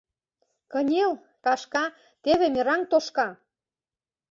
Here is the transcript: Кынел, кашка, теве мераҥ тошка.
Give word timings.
Кынел, 0.71 1.11
кашка, 1.45 1.85
теве 2.23 2.47
мераҥ 2.53 2.81
тошка. 2.91 3.27